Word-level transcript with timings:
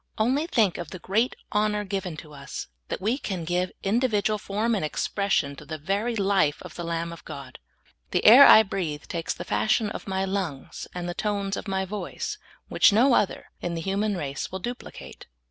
Only 0.17 0.47
think 0.47 0.79
of 0.79 0.89
the 0.89 0.97
great 0.97 1.35
honor 1.51 1.83
given 1.85 2.17
to 2.17 2.33
us, 2.33 2.65
that 2.87 3.01
we 3.01 3.19
can 3.19 3.45
give 3.45 3.71
individ 3.83 4.23
ual 4.23 4.39
form 4.39 4.73
and 4.73 4.83
expression 4.83 5.55
to 5.57 5.63
the 5.63 5.77
very 5.77 6.15
life 6.15 6.59
of 6.63 6.73
the 6.73 6.83
Lamb 6.83 7.13
of 7.13 7.23
God. 7.23 7.59
The 8.09 8.25
air 8.25 8.47
I 8.47 8.63
breathe 8.63 9.03
takes 9.03 9.35
the 9.35 9.45
fashion 9.45 9.91
of 9.91 10.07
my 10.07 10.25
lungs 10.25 10.87
and 10.95 11.07
the 11.07 11.13
tones 11.13 11.55
of 11.55 11.67
my 11.67 11.85
voice 11.85 12.39
which 12.67 12.91
no 12.91 13.13
other 13.13 13.51
in 13.61 13.75
the 13.75 13.81
human 13.81 14.17
race 14.17 14.51
will 14.51 14.57
duplicate. 14.57 15.27